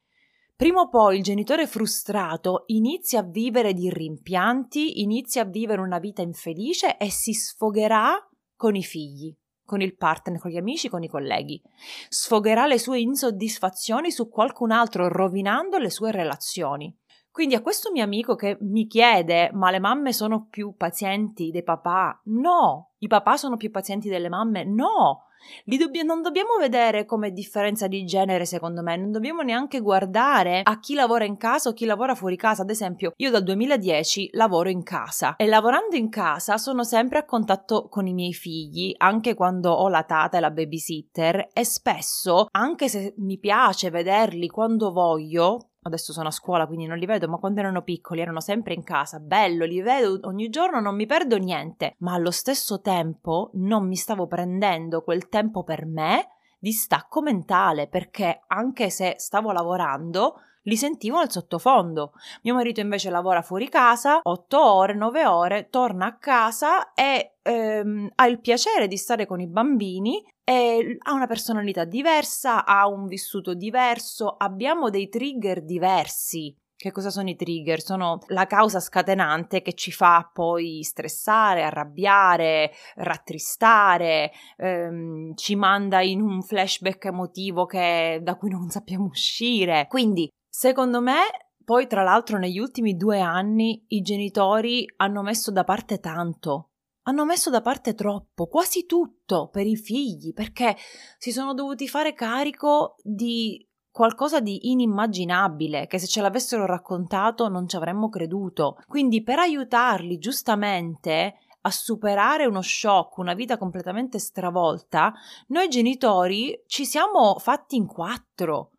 Prima 0.57 0.81
o 0.81 0.89
poi 0.89 1.19
il 1.19 1.23
genitore 1.23 1.67
frustrato 1.67 2.65
inizia 2.69 3.21
a 3.21 3.23
vivere 3.23 3.75
di 3.75 3.91
rimpianti, 3.91 5.03
inizia 5.03 5.43
a 5.43 5.45
vivere 5.45 5.83
una 5.83 5.99
vita 5.99 6.23
infelice 6.23 6.97
e 6.97 7.11
si 7.11 7.35
sfogherà 7.35 8.27
con 8.57 8.75
i 8.77 8.83
figli, 8.83 9.33
con 9.63 9.83
il 9.83 9.95
partner, 9.95 10.41
con 10.41 10.51
gli 10.51 10.57
amici, 10.57 10.89
con 10.89 11.03
i 11.03 11.09
colleghi. 11.09 11.63
Sfogherà 12.09 12.67
le 12.67 12.79
sue 12.79 12.99
insoddisfazioni 12.99 14.11
su 14.11 14.31
qualcun 14.31 14.71
altro, 14.71 15.07
rovinando 15.09 15.77
le 15.77 15.91
sue 15.91 16.11
relazioni. 16.11 16.97
Quindi 17.31 17.57
a 17.57 17.61
questo 17.61 17.93
mio 17.93 18.03
amico 18.03 18.35
che 18.35 18.57
mi 18.63 18.87
chiede: 18.87 19.51
ma 19.53 19.71
le 19.71 19.81
mamme 19.81 20.15
sono 20.15 20.47
più 20.49 20.75
pazienti 20.77 21.51
dei 21.51 21.63
papà? 21.63 22.23
No, 22.25 22.95
i 22.99 23.07
papà 23.07 23.37
sono 23.37 23.59
più 23.59 23.71
pazienti 23.71 24.09
delle 24.09 24.31
mamme? 24.31 24.65
No, 24.65 25.27
Dobb- 25.65 25.97
non 26.05 26.23
dobbiamo 26.23 26.57
vedere 26.59 27.05
come 27.05 27.33
differenza 27.33 27.87
di 27.87 28.05
genere, 28.05 28.45
secondo 28.45 28.83
me, 28.83 28.97
non 28.97 29.11
dobbiamo 29.11 29.43
neanche 29.43 29.81
guardare 29.81 30.63
a 30.65 30.79
chi 30.81 30.95
lavora 30.95 31.25
in 31.25 31.37
casa 31.37 31.69
o 31.69 31.73
chi 31.73 31.85
lavora 31.85 32.15
fuori 32.15 32.37
casa. 32.37 32.63
Ad 32.63 32.71
esempio, 32.71 33.13
io 33.17 33.31
dal 33.31 33.43
2010 33.43 34.31
lavoro 34.33 34.69
in 34.69 34.83
casa 34.83 35.37
e 35.37 35.47
lavorando 35.47 35.97
in 35.97 36.09
casa 36.09 36.59
sono 36.59 36.85
sempre 36.85 37.19
a 37.19 37.25
contatto 37.25 37.89
con 37.89 38.07
i 38.07 38.15
miei 38.15 38.33
figli, 38.33 38.95
anche 38.97 39.35
quando 39.35 39.71
ho 39.71 39.89
la 39.89 40.03
tata 40.03 40.37
e 40.39 40.41
la 40.41 40.51
babysitter 40.51 41.49
e 41.53 41.65
spesso, 41.65 42.49
anche 42.51 42.89
se 42.89 43.15
mi 43.19 43.39
piace 43.39 43.91
vederli 43.91 44.49
quando 44.49 44.93
voglio, 44.93 45.68
adesso 45.83 46.13
sono 46.13 46.29
a 46.29 46.33
scuola 46.33 46.67
quindi 46.67 46.87
non 46.87 46.99
li 46.99 47.07
vedo, 47.07 47.29
ma 47.29 47.39
quando 47.39 47.61
erano 47.61 47.83
piccoli 47.83 48.21
erano 48.21 48.41
sempre 48.41 48.75
in 48.75 48.83
casa, 48.83 49.19
bello, 49.21 49.65
li 49.65 49.81
vedo 49.81 50.19
ogni 50.25 50.49
giorno, 50.49 50.81
non 50.81 50.95
mi 50.95 51.07
perdo 51.07 51.37
niente, 51.37 51.95
ma 51.99 52.15
allo 52.15 52.31
stesso 52.31 52.81
tempo 52.81 53.51
non 53.55 53.87
mi 53.87 53.97
stavo 53.97 54.27
prendendo 54.27 55.03
quel 55.03 55.29
tempo 55.29 55.63
per 55.63 55.87
me 55.87 56.29
di 56.59 56.73
stacco 56.73 57.23
mentale 57.23 57.87
perché 57.89 58.43
anche 58.49 58.91
se 58.91 59.15
stavo 59.19 59.53
lavorando 59.53 60.41
li 60.63 60.77
sentivo 60.77 61.19
nel 61.19 61.31
sottofondo. 61.31 62.13
Mio 62.43 62.55
marito 62.55 62.81
invece 62.81 63.11
lavora 63.11 63.43
fuori 63.43 63.69
casa 63.69 64.21
8 64.23 64.63
ore, 64.63 64.95
9 64.95 65.27
ore, 65.27 65.69
torna 65.71 66.07
a 66.07 66.17
casa 66.19 66.93
e 66.93 67.37
ehm, 67.43 68.11
ha 68.15 68.27
il 68.27 68.41
piacere 68.41 68.87
di 68.87 68.97
stare 68.97 69.27
con 69.27 69.41
i 69.41 69.47
bambini 69.47 70.23
e 70.49 70.97
ha 71.03 71.13
una 71.13 71.27
personalità 71.27 71.85
diversa, 71.85 72.65
ha 72.65 72.89
un 72.89 73.07
vissuto 73.07 73.53
diverso, 73.53 74.35
abbiamo 74.39 74.89
dei 74.89 75.11
trigger 75.11 75.63
diversi. 75.63 76.57
Che 76.75 76.91
cosa 76.91 77.11
sono 77.11 77.29
i 77.29 77.37
trigger? 77.37 77.83
Sono 77.83 78.21
la 78.29 78.47
causa 78.47 78.81
scatenante 78.81 79.61
che 79.61 79.75
ci 79.75 79.93
fa 79.93 80.31
poi 80.33 80.83
stressare, 80.85 81.65
arrabbiare, 81.65 82.71
rattristare, 82.97 84.31
ehm, 84.57 85.35
ci 85.35 85.55
manda 85.55 86.01
in 86.01 86.23
un 86.23 86.41
flashback 86.43 87.05
emotivo 87.07 87.67
che, 87.67 88.21
da 88.23 88.37
cui 88.37 88.49
non 88.49 88.71
sappiamo 88.71 89.05
uscire. 89.05 89.87
Quindi 89.89 90.31
Secondo 90.51 91.01
me 91.03 91.21
Poi, 91.63 91.87
tra 91.87 92.03
l'altro, 92.03 92.39
negli 92.39 92.59
ultimi 92.59 92.97
due 92.97 93.21
anni 93.21 93.85
i 93.89 94.01
genitori 94.01 94.91
hanno 94.97 95.21
messo 95.21 95.51
da 95.53 95.65
parte 95.65 96.01
tanto. 96.01 96.71
Hanno 97.09 97.25
messo 97.25 97.49
da 97.49 97.63
parte 97.63 97.95
troppo, 97.95 98.49
quasi 98.49 98.85
tutto 98.85 99.49
per 99.49 99.67
i 99.67 99.77
figli, 99.77 100.35
perché 100.35 100.77
si 101.17 101.33
sono 101.33 101.55
dovuti 101.55 101.89
fare 101.89 102.13
carico 102.13 102.97
di 103.03 103.67
qualcosa 103.91 104.41
di 104.41 104.71
inimmaginabile, 104.71 105.87
che 105.87 105.99
se 105.99 106.07
ce 106.07 106.21
l'avessero 106.21 106.67
raccontato 106.67 107.49
non 107.49 107.67
ci 107.67 107.77
avremmo 107.77 108.11
creduto. 108.11 108.77
Quindi, 108.87 109.23
per 109.23 109.39
aiutarli 109.39 110.19
giustamente 110.19 111.39
a 111.63 111.71
superare 111.71 112.45
uno 112.45 112.61
shock, 112.61 113.17
una 113.17 113.33
vita 113.33 113.57
completamente 113.57 114.19
stravolta, 114.19 115.15
noi 115.47 115.69
genitori 115.69 116.63
ci 116.67 116.85
siamo 116.85 117.39
fatti 117.39 117.77
in 117.77 117.87
quattro. 117.87 118.73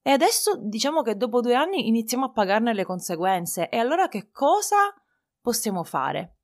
E 0.00 0.12
adesso 0.12 0.54
diciamo 0.62 1.02
che 1.02 1.16
dopo 1.16 1.40
due 1.40 1.56
anni 1.56 1.88
iniziamo 1.88 2.26
a 2.26 2.30
pagarne 2.30 2.72
le 2.72 2.84
conseguenze. 2.84 3.68
E 3.68 3.78
allora 3.78 4.06
che 4.06 4.30
cosa 4.30 4.94
possiamo 5.42 5.82
fare? 5.82 6.37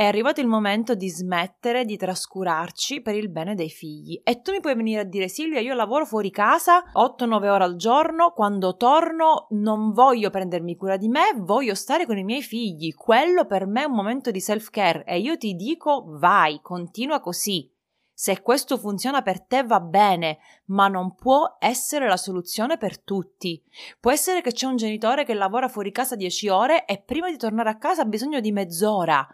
È 0.00 0.06
arrivato 0.06 0.40
il 0.40 0.46
momento 0.46 0.94
di 0.94 1.10
smettere 1.10 1.84
di 1.84 1.98
trascurarci 1.98 3.02
per 3.02 3.14
il 3.14 3.28
bene 3.28 3.54
dei 3.54 3.68
figli. 3.68 4.18
E 4.24 4.40
tu 4.40 4.50
mi 4.50 4.60
puoi 4.60 4.74
venire 4.74 5.02
a 5.02 5.04
dire 5.04 5.28
Silvia, 5.28 5.60
io 5.60 5.74
lavoro 5.74 6.06
fuori 6.06 6.30
casa 6.30 6.84
8-9 6.94 7.48
ore 7.48 7.64
al 7.64 7.76
giorno, 7.76 8.30
quando 8.30 8.78
torno 8.78 9.48
non 9.50 9.92
voglio 9.92 10.30
prendermi 10.30 10.74
cura 10.74 10.96
di 10.96 11.08
me, 11.08 11.34
voglio 11.36 11.74
stare 11.74 12.06
con 12.06 12.16
i 12.16 12.24
miei 12.24 12.40
figli. 12.40 12.94
Quello 12.94 13.44
per 13.44 13.66
me 13.66 13.82
è 13.82 13.88
un 13.88 13.92
momento 13.92 14.30
di 14.30 14.40
self-care 14.40 15.04
e 15.04 15.18
io 15.18 15.36
ti 15.36 15.54
dico 15.54 16.06
vai, 16.18 16.60
continua 16.62 17.20
così. 17.20 17.70
Se 18.10 18.40
questo 18.40 18.78
funziona 18.78 19.20
per 19.20 19.44
te 19.44 19.64
va 19.64 19.80
bene, 19.80 20.38
ma 20.68 20.88
non 20.88 21.14
può 21.14 21.56
essere 21.58 22.08
la 22.08 22.16
soluzione 22.16 22.78
per 22.78 23.02
tutti. 23.02 23.62
Può 24.00 24.10
essere 24.10 24.40
che 24.40 24.52
c'è 24.52 24.66
un 24.66 24.76
genitore 24.76 25.26
che 25.26 25.34
lavora 25.34 25.68
fuori 25.68 25.92
casa 25.92 26.16
10 26.16 26.48
ore 26.48 26.84
e 26.86 27.02
prima 27.02 27.30
di 27.30 27.36
tornare 27.36 27.68
a 27.68 27.76
casa 27.76 28.00
ha 28.00 28.06
bisogno 28.06 28.40
di 28.40 28.50
mezz'ora 28.50 29.28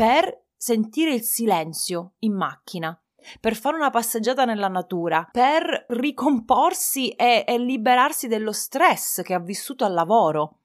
per 0.00 0.46
sentire 0.56 1.12
il 1.12 1.20
silenzio 1.20 2.12
in 2.20 2.32
macchina, 2.34 2.98
per 3.38 3.54
fare 3.54 3.76
una 3.76 3.90
passeggiata 3.90 4.46
nella 4.46 4.68
natura, 4.68 5.28
per 5.30 5.84
ricomporsi 5.88 7.10
e, 7.10 7.44
e 7.46 7.58
liberarsi 7.58 8.26
dello 8.26 8.52
stress 8.52 9.20
che 9.20 9.34
ha 9.34 9.38
vissuto 9.38 9.84
al 9.84 9.92
lavoro. 9.92 10.60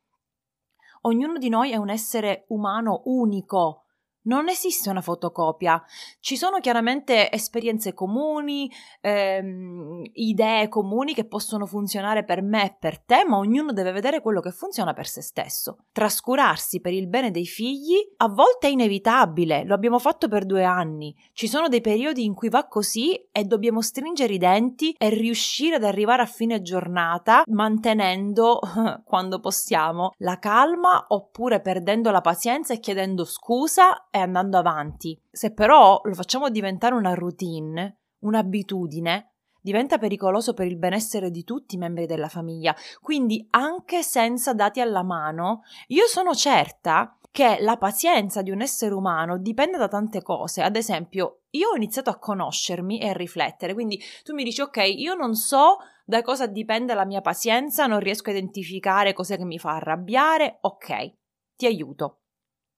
Ognuno 1.01 1.38
di 1.38 1.50
noi 1.50 1.72
è 1.72 1.75
un 1.75 1.89
essere 1.89 2.46
umano 2.48 3.01
unico, 3.08 3.85
non 4.25 4.50
esiste 4.50 4.89
una 4.89 5.01
fotocopia. 5.01 5.82
Ci 6.20 6.38
sono 6.38 6.60
chiaramente 6.60 7.32
esperienze 7.32 7.94
comuni, 7.94 8.72
ehm, 9.01 10.01
idee 10.13 10.67
comuni 10.67 11.13
che 11.13 11.25
possono 11.25 11.65
funzionare 11.65 12.24
per 12.24 12.41
me 12.41 12.65
e 12.65 12.75
per 12.79 13.00
te, 13.00 13.25
ma 13.27 13.38
ognuno 13.38 13.74
deve 13.74 13.91
vedere 13.91 14.22
quello 14.22 14.41
che 14.41 14.51
funziona 14.51 14.94
per 14.94 15.08
se 15.08 15.22
stesso. 15.22 15.77
Trascurarsi 15.91 16.82
per 16.82 16.94
il 16.94 17.08
bene 17.08 17.32
dei 17.32 17.46
figli 17.46 17.96
a 18.17 18.27
volte 18.27 18.67
è 18.67 18.70
inevitabile, 18.70 19.63
lo 19.65 19.74
abbiamo 19.74 20.00
fatto 20.00 20.27
per 20.27 20.46
due 20.46 20.63
anni. 20.63 21.15
Ci 21.34 21.48
sono 21.48 21.67
dei 21.67 21.82
periodi 21.82 22.24
in 22.24 22.34
cui 22.34 22.50
va 22.50 22.67
così 22.67 23.15
e 23.32 23.44
dobbiamo 23.44 23.82
stringere 23.82 24.34
i 24.34 24.38
denti 24.38 24.96
e 24.98 25.10
riuscire 25.10 25.75
ad 25.75 25.84
arrivare 25.84 26.22
a 26.22 26.27
fine 26.27 26.62
giornata 26.62 27.44
mantenendo, 27.48 28.60
quando 29.05 29.39
possiamo, 29.39 30.12
la 30.17 30.39
calma 30.39 31.05
oppure 31.10 31.62
perdendo 31.62 32.12
la 32.12 32.22
pazienza 32.22 32.74
e 32.74 32.79
chiedendo 32.79 33.25
scusa 33.25 34.08
e 34.16 34.20
andando 34.20 34.58
avanti. 34.58 35.20
Se 35.30 35.52
però 35.52 36.00
lo 36.02 36.14
facciamo 36.14 36.50
diventare 36.50 36.96
una 36.96 37.14
routine, 37.14 37.98
un'abitudine, 38.20 39.32
diventa 39.62 39.98
pericoloso 39.98 40.54
per 40.54 40.68
il 40.68 40.78
benessere 40.78 41.30
di 41.32 41.44
tutti 41.44 41.76
i 41.76 41.78
membri 41.78 42.06
della 42.06 42.30
famiglia. 42.30 42.74
Quindi, 43.02 43.46
anche 43.50 44.04
senza 44.04 44.54
dati 44.54 44.80
alla 44.80 45.04
mano, 45.04 45.64
io 45.88 46.06
sono 46.08 46.34
certa 46.34 47.18
che 47.30 47.58
la 47.60 47.76
pazienza 47.76 48.42
di 48.42 48.52
un 48.52 48.62
essere 48.62 48.94
umano 48.94 49.38
dipende 49.38 49.78
da 49.78 49.90
tante 49.90 50.22
cose. 50.22 50.62
Ad 50.62 50.78
esempio, 50.78 51.42
io 51.50 51.72
ho 51.72 51.76
iniziato 51.76 52.10
a 52.10 52.18
conoscermi 52.18 53.02
e 53.02 53.10
a 53.10 53.14
riflettere, 53.14 53.74
quindi 53.74 54.02
tu 54.24 54.34
mi 54.34 54.46
dici 54.46 54.62
ok, 54.62 54.78
io 54.78 55.14
non 55.14 55.36
so 55.36 55.80
da 56.06 56.22
cosa 56.22 56.48
dipende 56.48 56.94
la 56.94 57.04
mia 57.04 57.20
pazienza, 57.20 57.86
non 57.86 58.00
riesco 58.00 58.30
a 58.30 58.32
identificare 58.34 59.12
cos'è 59.12 59.36
che 59.36 59.44
mi 59.44 59.60
fa 59.60 59.72
arrabbiare, 59.72 60.60
ok, 60.62 61.14
ti 61.58 61.66
aiuto 61.66 62.20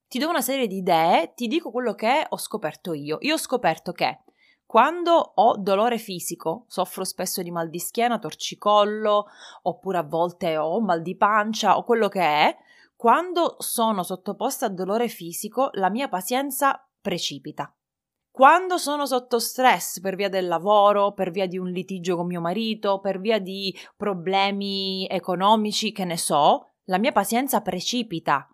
ti 0.08 0.20
do 0.20 0.30
una 0.30 0.42
serie 0.42 0.68
di 0.68 0.78
idee, 0.78 1.34
ti 1.36 1.48
dico 1.48 1.72
quello 1.72 1.94
che 1.94 2.26
ho 2.28 2.38
scoperto 2.38 2.94
io. 2.94 3.18
Io 3.22 3.34
ho 3.34 3.38
scoperto 3.38 3.92
che 3.92 4.22
quando 4.66 5.14
ho 5.36 5.58
dolore 5.58 5.98
fisico, 5.98 6.66
soffro 6.68 7.06
spesso 7.06 7.42
di 7.42 7.52
mal 7.52 7.70
di 7.70 7.80
schiena, 7.80 8.20
torcicollo, 8.20 9.28
oppure 9.64 9.98
a 9.98 10.04
volte 10.04 10.58
ho 10.58 10.82
mal 10.82 11.02
di 11.02 11.16
pancia 11.16 11.78
o 11.78 11.84
quello 11.84 12.10
che 12.10 12.22
è, 12.22 12.58
quando 12.96 13.56
sono 13.60 14.04
sottoposta 14.04 14.66
a 14.66 14.70
dolore 14.70 15.08
fisico, 15.08 15.70
la 15.74 15.90
mia 15.90 16.10
pazienza 16.10 16.86
precipita. 17.00 17.74
Quando 18.30 18.78
sono 18.78 19.06
sotto 19.06 19.40
stress 19.40 20.00
per 20.00 20.16
via 20.16 20.30
del 20.30 20.48
lavoro, 20.48 21.14
per 21.14 21.32
via 21.32 21.48
di 21.48 21.58
un 21.58 21.70
litigio 21.70 22.16
con 22.16 22.28
mio 22.28 22.42
marito, 22.42 23.00
per 23.00 23.20
via 23.20 23.40
di 23.40 23.76
problemi 23.96 25.08
economici, 25.10 25.92
che 25.92 26.06
ne 26.06 26.18
so, 26.18 26.72
la 26.86 26.98
mia 26.98 27.12
pazienza 27.12 27.62
precipita 27.62 28.48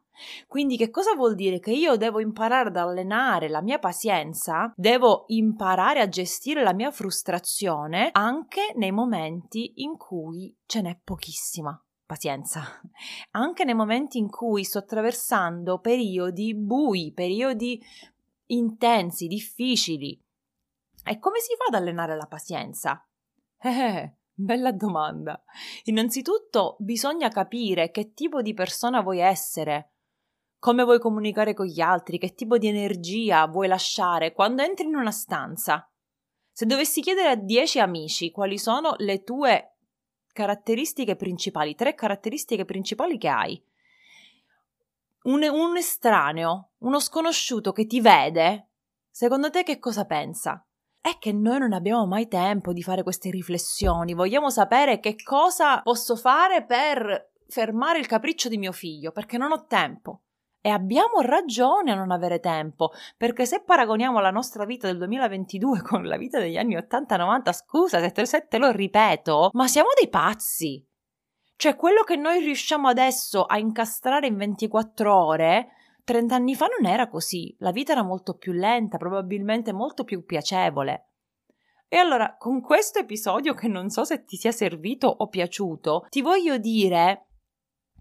quindi 0.47 0.77
che 0.77 0.89
cosa 0.89 1.15
vuol 1.15 1.35
dire? 1.35 1.59
Che 1.59 1.71
io 1.71 1.95
devo 1.95 2.19
imparare 2.19 2.69
ad 2.69 2.77
allenare 2.77 3.49
la 3.49 3.61
mia 3.61 3.79
pazienza, 3.79 4.71
devo 4.75 5.25
imparare 5.27 5.99
a 6.01 6.07
gestire 6.07 6.63
la 6.63 6.73
mia 6.73 6.91
frustrazione 6.91 8.09
anche 8.11 8.73
nei 8.75 8.91
momenti 8.91 9.73
in 9.77 9.97
cui 9.97 10.55
ce 10.65 10.81
n'è 10.81 10.99
pochissima 11.03 11.77
pazienza, 12.05 12.61
anche 13.31 13.63
nei 13.63 13.73
momenti 13.73 14.17
in 14.17 14.29
cui 14.29 14.63
sto 14.63 14.79
attraversando 14.79 15.79
periodi 15.79 16.53
bui, 16.55 17.11
periodi 17.13 17.81
intensi, 18.47 19.27
difficili. 19.27 20.19
E 21.05 21.19
come 21.19 21.39
si 21.39 21.55
fa 21.57 21.65
ad 21.67 21.81
allenare 21.81 22.15
la 22.15 22.27
pazienza? 22.27 23.05
Eh, 23.65 24.17
bella 24.33 24.73
domanda. 24.73 25.41
Innanzitutto 25.85 26.75
bisogna 26.79 27.29
capire 27.29 27.91
che 27.91 28.11
tipo 28.13 28.41
di 28.41 28.53
persona 28.53 29.01
vuoi 29.01 29.19
essere, 29.19 29.92
come 30.63 30.85
vuoi 30.85 30.97
comunicare 30.97 31.53
con 31.53 31.65
gli 31.65 31.81
altri, 31.81 32.17
che 32.17 32.35
tipo 32.35 32.57
di 32.57 32.69
energia 32.69 33.45
vuoi 33.47 33.67
lasciare 33.67 34.31
quando 34.31 34.61
entri 34.61 34.85
in 34.85 34.95
una 34.95 35.11
stanza. 35.11 35.85
Se 36.53 36.65
dovessi 36.65 37.01
chiedere 37.01 37.27
a 37.27 37.35
dieci 37.35 37.79
amici 37.79 38.31
quali 38.31 38.57
sono 38.57 38.93
le 38.99 39.23
tue 39.23 39.75
caratteristiche 40.31 41.17
principali, 41.17 41.75
tre 41.75 41.95
caratteristiche 41.95 42.63
principali 42.63 43.17
che 43.17 43.27
hai, 43.27 43.61
un, 45.23 45.43
un 45.43 45.75
estraneo, 45.75 46.69
uno 46.77 47.01
sconosciuto 47.01 47.73
che 47.73 47.85
ti 47.85 47.99
vede, 47.99 48.69
secondo 49.09 49.49
te 49.49 49.63
che 49.63 49.79
cosa 49.79 50.05
pensa? 50.05 50.65
È 51.01 51.17
che 51.19 51.33
noi 51.33 51.59
non 51.59 51.73
abbiamo 51.73 52.05
mai 52.05 52.29
tempo 52.29 52.71
di 52.71 52.83
fare 52.83 53.03
queste 53.03 53.29
riflessioni, 53.29 54.13
vogliamo 54.13 54.49
sapere 54.49 55.01
che 55.01 55.21
cosa 55.23 55.81
posso 55.81 56.15
fare 56.15 56.63
per 56.63 57.31
fermare 57.49 57.99
il 57.99 58.07
capriccio 58.07 58.47
di 58.47 58.57
mio 58.57 58.71
figlio, 58.71 59.11
perché 59.11 59.37
non 59.37 59.51
ho 59.51 59.65
tempo. 59.65 60.22
E 60.65 60.69
abbiamo 60.69 61.19
ragione 61.19 61.91
a 61.91 61.95
non 61.95 62.11
avere 62.11 62.39
tempo, 62.39 62.91
perché 63.17 63.45
se 63.45 63.63
paragoniamo 63.63 64.21
la 64.21 64.31
nostra 64.31 64.63
vita 64.63 64.87
del 64.87 64.97
2022 64.97 65.81
con 65.83 66.05
la 66.05 66.15
vita 66.15 66.39
degli 66.39 66.55
anni 66.55 66.77
80-90, 66.77 67.51
scusa 67.51 67.99
se, 67.99 68.47
te 68.47 68.57
lo 68.57 68.71
ripeto, 68.71 69.49
ma 69.51 69.67
siamo 69.67 69.89
dei 69.99 70.07
pazzi. 70.07 70.81
Cioè, 71.57 71.75
quello 71.75 72.03
che 72.03 72.15
noi 72.15 72.39
riusciamo 72.39 72.87
adesso 72.87 73.43
a 73.43 73.57
incastrare 73.57 74.27
in 74.27 74.37
24 74.37 75.13
ore, 75.13 75.67
30 76.05 76.33
anni 76.33 76.55
fa 76.55 76.67
non 76.67 76.89
era 76.89 77.09
così. 77.09 77.53
La 77.59 77.71
vita 77.71 77.91
era 77.91 78.03
molto 78.03 78.37
più 78.37 78.53
lenta, 78.53 78.97
probabilmente 78.97 79.73
molto 79.73 80.05
più 80.05 80.23
piacevole. 80.23 81.09
E 81.89 81.97
allora, 81.97 82.37
con 82.37 82.61
questo 82.61 82.99
episodio, 82.99 83.53
che 83.53 83.67
non 83.67 83.89
so 83.89 84.05
se 84.05 84.23
ti 84.23 84.37
sia 84.37 84.53
servito 84.53 85.07
o 85.07 85.27
piaciuto, 85.27 86.05
ti 86.07 86.21
voglio 86.21 86.57
dire: 86.57 87.27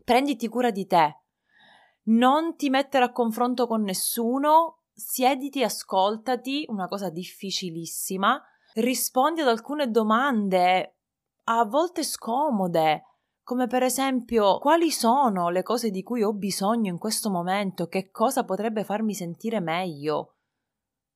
prenditi 0.05 0.47
cura 0.47 0.71
di 0.71 0.87
te, 0.87 1.22
non 2.05 2.57
ti 2.57 2.71
mettere 2.71 3.05
a 3.05 3.13
confronto 3.13 3.67
con 3.67 3.83
nessuno, 3.83 4.83
siediti, 4.93 5.63
ascoltati, 5.63 6.65
una 6.69 6.89
cosa 6.89 7.11
difficilissima, 7.11 8.43
rispondi 8.75 9.41
ad 9.41 9.49
alcune 9.49 9.91
domande 9.91 10.97
a 11.45 11.65
volte 11.65 12.05
scomode, 12.05 13.05
come 13.43 13.67
per 13.67 13.83
esempio 13.83 14.59
quali 14.59 14.91
sono 14.91 15.49
le 15.49 15.63
cose 15.63 15.91
di 15.91 16.03
cui 16.03 16.23
ho 16.23 16.33
bisogno 16.33 16.91
in 16.91 16.99
questo 16.99 17.31
momento, 17.31 17.89
che 17.89 18.11
cosa 18.11 18.45
potrebbe 18.45 18.85
farmi 18.85 19.15
sentire 19.15 19.61
meglio. 19.61 20.32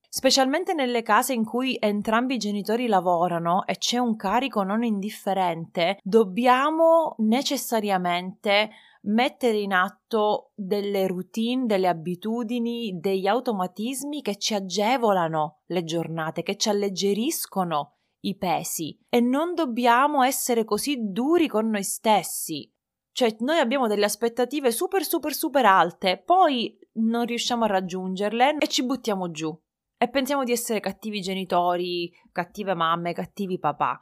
Specialmente 0.09 0.73
nelle 0.73 1.01
case 1.01 1.33
in 1.33 1.43
cui 1.43 1.77
entrambi 1.79 2.35
i 2.35 2.39
genitori 2.39 2.87
lavorano 2.87 3.65
e 3.65 3.77
c'è 3.77 3.97
un 3.97 4.15
carico 4.15 4.63
non 4.63 4.83
indifferente, 4.83 5.99
dobbiamo 6.01 7.15
necessariamente 7.19 8.69
mettere 9.07 9.57
in 9.57 9.73
atto 9.73 10.51
delle 10.55 11.07
routine, 11.07 11.65
delle 11.65 11.87
abitudini, 11.87 12.97
degli 12.99 13.27
automatismi 13.27 14.21
che 14.21 14.37
ci 14.37 14.53
agevolano 14.53 15.59
le 15.67 15.83
giornate, 15.83 16.41
che 16.41 16.55
ci 16.55 16.69
alleggeriscono 16.69 17.97
i 18.21 18.35
pesi 18.37 18.97
e 19.09 19.19
non 19.19 19.53
dobbiamo 19.53 20.23
essere 20.23 20.63
così 20.63 20.97
duri 21.11 21.47
con 21.47 21.69
noi 21.69 21.83
stessi. 21.83 22.71
Cioè, 23.11 23.35
noi 23.39 23.59
abbiamo 23.59 23.87
delle 23.87 24.05
aspettative 24.05 24.71
super, 24.71 25.03
super, 25.03 25.33
super 25.33 25.65
alte, 25.65 26.21
poi 26.23 26.77
non 26.99 27.25
riusciamo 27.25 27.63
a 27.63 27.67
raggiungerle 27.67 28.57
e 28.57 28.67
ci 28.67 28.85
buttiamo 28.85 29.31
giù. 29.31 29.57
E 29.99 30.09
pensiamo 30.09 30.43
di 30.43 30.51
essere 30.51 30.79
cattivi 30.79 31.21
genitori, 31.21 32.11
cattive 32.31 32.75
mamme, 32.75 33.13
cattivi 33.13 33.57
papà. 33.57 33.99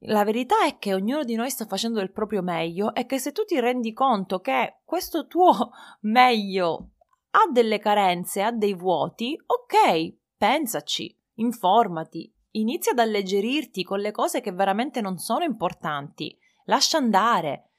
La 0.00 0.24
verità 0.24 0.64
è 0.66 0.76
che 0.76 0.92
ognuno 0.92 1.22
di 1.22 1.36
noi 1.36 1.50
sta 1.50 1.66
facendo 1.66 2.00
il 2.00 2.10
proprio 2.10 2.42
meglio 2.42 2.92
e 2.94 3.06
che 3.06 3.18
se 3.18 3.30
tu 3.30 3.44
ti 3.44 3.58
rendi 3.60 3.92
conto 3.92 4.40
che 4.40 4.80
questo 4.84 5.26
tuo 5.26 5.70
meglio 6.02 6.90
ha 7.30 7.50
delle 7.52 7.78
carenze, 7.78 8.42
ha 8.42 8.50
dei 8.50 8.74
vuoti, 8.74 9.40
ok, 9.46 10.16
pensaci, 10.36 11.16
informati, 11.34 12.32
inizia 12.52 12.92
ad 12.92 12.98
alleggerirti 12.98 13.84
con 13.84 14.00
le 14.00 14.10
cose 14.10 14.40
che 14.40 14.52
veramente 14.52 15.00
non 15.00 15.18
sono 15.18 15.44
importanti. 15.44 16.36
Lascia 16.64 16.98
andare. 16.98 17.70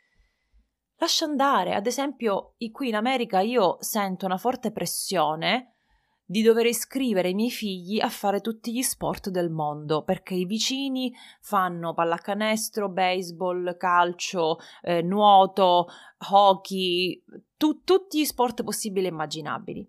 Lascia 1.00 1.26
andare. 1.26 1.76
Ad 1.76 1.86
esempio, 1.86 2.56
qui 2.72 2.88
in 2.88 2.96
America 2.96 3.42
io 3.42 3.76
sento 3.82 4.26
una 4.26 4.38
forte 4.38 4.72
pressione 4.72 5.77
di 6.30 6.42
dover 6.42 6.66
iscrivere 6.66 7.30
i 7.30 7.34
miei 7.34 7.50
figli 7.50 8.02
a 8.02 8.10
fare 8.10 8.42
tutti 8.42 8.74
gli 8.74 8.82
sport 8.82 9.30
del 9.30 9.50
mondo 9.50 10.04
perché 10.04 10.34
i 10.34 10.44
vicini 10.44 11.14
fanno 11.40 11.94
pallacanestro, 11.94 12.90
baseball, 12.90 13.78
calcio, 13.78 14.58
eh, 14.82 15.02
nuoto, 15.02 15.88
hockey, 16.30 17.24
tu, 17.56 17.82
tutti 17.84 18.20
gli 18.20 18.26
sport 18.26 18.64
possibili 18.64 19.06
e 19.06 19.10
immaginabili. 19.10 19.88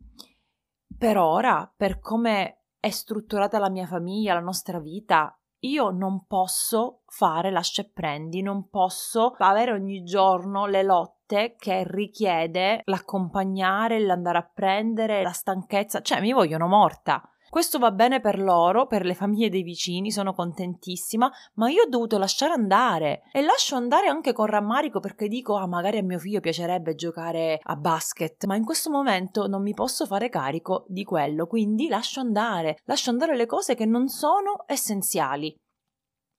Per 0.97 1.17
ora, 1.17 1.71
per 1.77 1.99
come 1.99 2.63
è 2.79 2.91
strutturata 2.91 3.59
la 3.59 3.69
mia 3.69 3.87
famiglia, 3.87 4.35
la 4.35 4.41
nostra 4.41 4.79
vita, 4.79 5.37
io 5.63 5.91
non 5.91 6.25
posso 6.27 7.03
fare 7.07 7.51
lascia 7.51 7.83
e 7.83 7.91
prendi, 7.93 8.43
non 8.43 8.69
posso 8.69 9.35
avere 9.39 9.73
ogni 9.73 10.05
giorno 10.05 10.67
le 10.67 10.85
lotte 10.85 11.18
che 11.59 11.85
richiede 11.87 12.81
l'accompagnare, 12.85 14.01
l'andare 14.01 14.39
a 14.39 14.51
prendere, 14.53 15.23
la 15.23 15.33
stanchezza, 15.33 16.01
cioè 16.01 16.21
mi 16.21 16.33
vogliono 16.33 16.67
morta. 16.67 17.23
Questo 17.51 17.79
va 17.79 17.91
bene 17.93 18.21
per 18.21 18.39
loro, 18.39 18.87
per 18.87 19.07
le 19.07 19.15
famiglie 19.15 19.49
dei 19.49 19.63
vicini, 19.63 20.11
sono 20.11 20.35
contentissima, 20.35 21.31
ma 21.55 21.71
io 21.71 21.85
ho 21.85 21.89
dovuto 21.89 22.19
lasciare 22.19 22.53
andare 22.53 23.23
e 23.33 23.41
lascio 23.41 23.75
andare 23.75 24.09
anche 24.09 24.35
con 24.35 24.45
rammarico 24.47 25.01
perché 25.01 25.29
dico 25.29 25.57
ah 25.57 25.67
magari 25.67 25.97
a 25.97 26.03
mio 26.03 26.19
figlio 26.19 26.41
piacerebbe 26.41 26.95
giocare 26.95 27.59
a 27.63 27.75
basket, 27.77 28.45
ma 28.45 28.55
in 28.55 28.67
questo 28.67 28.91
momento 28.91 29.47
non 29.47 29.63
mi 29.63 29.73
posso 29.73 30.05
fare 30.05 30.29
carico 30.29 30.85
di 30.89 31.05
quello, 31.05 31.47
quindi 31.47 31.89
lascio 31.89 32.21
andare, 32.21 32.79
lascio 32.85 33.09
andare 33.09 33.35
le 33.35 33.47
cose 33.47 33.75
che 33.75 33.87
non 33.87 34.09
sono 34.09 34.65
essenziali. 34.67 35.55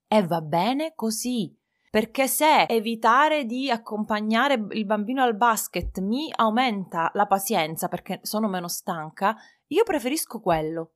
E 0.06 0.26
va 0.26 0.40
bene 0.40 0.92
così. 0.94 1.59
Perché 1.90 2.28
se 2.28 2.66
evitare 2.68 3.44
di 3.44 3.68
accompagnare 3.68 4.64
il 4.70 4.84
bambino 4.86 5.24
al 5.24 5.36
basket 5.36 5.98
mi 5.98 6.32
aumenta 6.36 7.10
la 7.14 7.26
pazienza 7.26 7.88
perché 7.88 8.20
sono 8.22 8.46
meno 8.46 8.68
stanca, 8.68 9.36
io 9.66 9.82
preferisco 9.82 10.40
quello. 10.40 10.92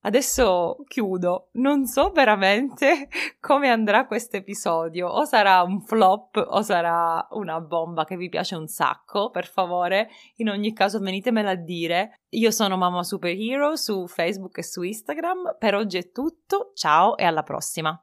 Adesso 0.00 0.84
chiudo, 0.86 1.48
non 1.54 1.86
so 1.86 2.10
veramente 2.10 3.08
come 3.40 3.68
andrà 3.68 4.06
questo 4.06 4.36
episodio, 4.36 5.08
o 5.08 5.24
sarà 5.24 5.62
un 5.62 5.80
flop 5.80 6.36
o 6.36 6.62
sarà 6.62 7.26
una 7.30 7.60
bomba 7.60 8.04
che 8.04 8.16
vi 8.16 8.28
piace 8.28 8.54
un 8.54 8.68
sacco, 8.68 9.30
per 9.30 9.46
favore, 9.46 10.08
in 10.36 10.50
ogni 10.50 10.72
caso 10.72 11.00
venitemela 11.00 11.50
a 11.50 11.56
dire. 11.56 12.20
Io 12.30 12.50
sono 12.50 12.76
Mamma 12.76 13.02
Superhero 13.02 13.76
su 13.76 14.06
Facebook 14.06 14.58
e 14.58 14.62
su 14.62 14.82
Instagram, 14.82 15.56
per 15.58 15.74
oggi 15.74 15.96
è 15.98 16.12
tutto, 16.12 16.72
ciao 16.74 17.16
e 17.16 17.24
alla 17.24 17.42
prossima! 17.42 18.00